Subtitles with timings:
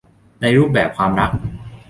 [0.41, 1.31] ในรูปแบบความรัก